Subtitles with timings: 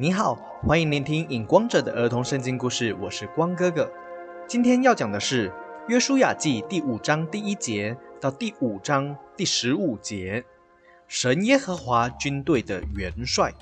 [0.00, 3.92] 你好，欢迎聆听影光者的儿童圣经故事，我是光哥哥。
[4.46, 5.48] 今天要讲的是
[5.88, 10.44] 《约书亚记》第五章第一节到第五章第十五节，
[11.08, 13.52] 神耶和华军队的元帅。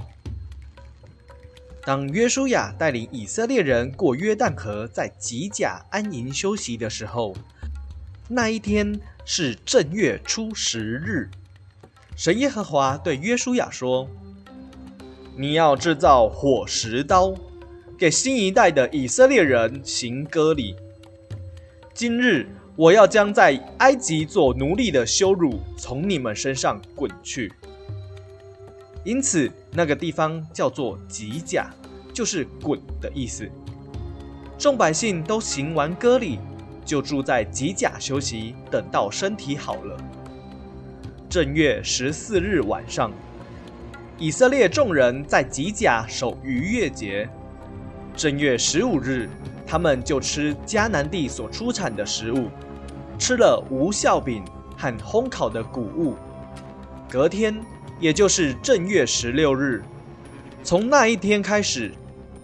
[1.86, 7.34] 当约书亚带领以色列人过约旦河，在吉甲安营休息的时候，
[8.28, 11.30] 那一天是正月初十日。
[12.14, 14.06] 神耶和华对约书亚说。
[15.38, 17.34] 你要制造火石刀，
[17.98, 20.74] 给新一代的以色列人行割礼。
[21.92, 27.52] 今日我要将在埃及做奴隶的羞辱从你们身上滚去。
[29.04, 31.70] 因此，那个地方叫做吉甲，
[32.14, 33.46] 就是滚的意思。
[34.56, 36.38] 众百姓都行完割礼，
[36.82, 39.98] 就住在吉甲休息，等到身体好了。
[41.28, 43.12] 正月十四日晚上。
[44.18, 47.28] 以色列众人在吉甲守逾越节，
[48.16, 49.28] 正月十五日，
[49.66, 52.48] 他们就吃迦南地所出产的食物，
[53.18, 54.42] 吃了无酵饼
[54.74, 56.16] 和烘烤的谷物。
[57.10, 57.54] 隔天，
[58.00, 59.82] 也就是正月十六日，
[60.64, 61.92] 从那一天开始，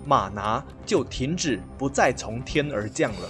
[0.04, 3.28] 马拿就停止不再从天而降了。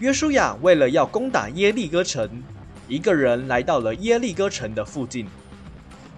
[0.00, 2.28] 约书亚为了要攻打耶利哥城，
[2.88, 5.28] 一个人来到了耶利哥城的附近。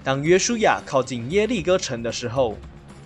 [0.05, 2.57] 当约书亚靠近耶利哥城的时候，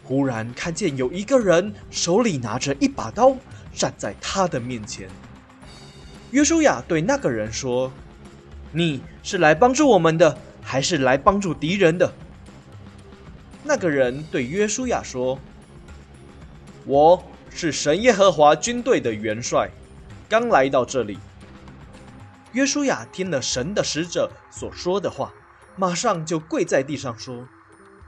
[0.05, 3.37] 忽然看见有一个人手里拿着一把刀
[3.75, 5.09] 站在他的面前。
[6.31, 7.93] 约书亚对那个人说
[8.73, 12.13] ：“你是来帮助我们的，还是来帮助敌人的？”
[13.65, 15.39] 那个人对约书亚说
[16.85, 19.69] ：“我是神耶和华军队的元帅，
[20.29, 21.19] 刚来到这里。”
[22.53, 25.33] 约书亚听了神的使者所说的话。
[25.77, 27.47] 马上就跪在地上说：“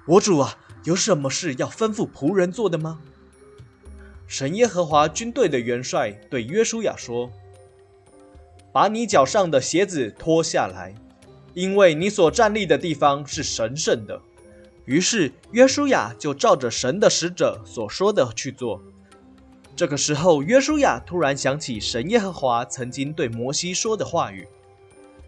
[0.07, 3.01] 我主啊，有什么事要吩咐仆人做的吗？”
[4.27, 7.31] 神耶和华军队的元帅对约书亚说
[8.73, 10.95] ：“把你脚上的鞋子脱下来，
[11.53, 14.21] 因为你所站立的地方是神圣的。”
[14.87, 18.83] 于是约书亚就照着神的使者所说的去做。
[19.75, 24.47] 这个时候，约书亚突然想起神耶和华曾经对摩西说的话语：“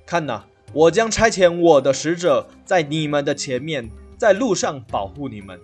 [0.05, 3.89] 看哪！”我将差遣我的使者在你们的前面，
[4.19, 5.59] 在路上保护你们，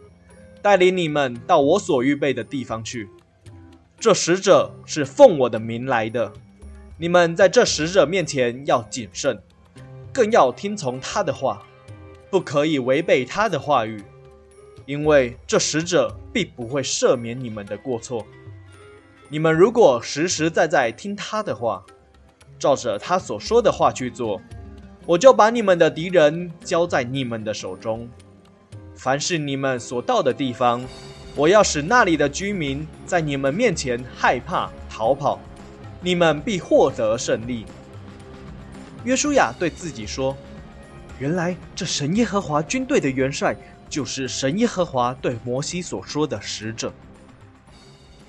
[0.63, 3.11] 带领你们到我所预备的地方去。
[4.01, 6.33] 这使者是奉我的名来的，
[6.97, 9.39] 你们在这使者面前要谨慎，
[10.15, 11.63] 更要听从他的话，
[12.31, 14.03] 不可以违背他的话语，
[14.87, 18.27] 因为这使者必不会赦免你们的过错。
[19.29, 21.85] 你们如果实实在在听他的话，
[22.59, 24.41] 照着他所说的话去做。
[25.05, 28.09] 我就把你们的敌人交在你们的手中，
[28.95, 30.81] 凡是你们所到的地方，
[31.35, 35.41] 我要使那里的居民在你们面前害怕逃跑，
[36.01, 37.67] 你们必获得胜利。
[39.05, 40.37] 约书亚对自己说
[41.19, 43.57] ：“原来这神耶和华军队的元帅，
[43.89, 46.93] 就是神耶和华对摩西所说的使者。”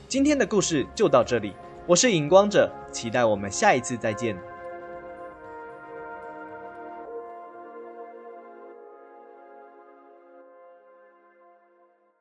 [0.10, 1.54] 今天的故事就到这里，
[1.86, 4.36] 我是影光者，期待我们下一次再见。